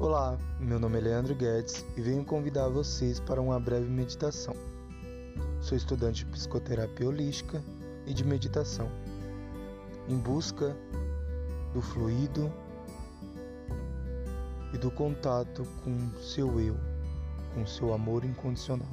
Olá, 0.00 0.36
meu 0.58 0.80
nome 0.80 0.98
é 0.98 1.00
Leandro 1.00 1.36
Guedes 1.36 1.86
e 1.96 2.00
venho 2.00 2.24
convidar 2.24 2.68
vocês 2.68 3.20
para 3.20 3.40
uma 3.40 3.60
breve 3.60 3.88
meditação. 3.88 4.52
Sou 5.60 5.78
estudante 5.78 6.24
de 6.24 6.32
psicoterapia 6.32 7.06
holística 7.06 7.62
e 8.04 8.12
de 8.12 8.24
meditação, 8.24 8.90
em 10.08 10.18
busca 10.18 10.76
do 11.72 11.80
fluido 11.80 12.52
e 14.72 14.78
do 14.78 14.90
contato 14.90 15.64
com 15.84 16.10
seu 16.20 16.60
eu, 16.60 16.76
com 17.54 17.64
seu 17.64 17.94
amor 17.94 18.24
incondicional. 18.24 18.92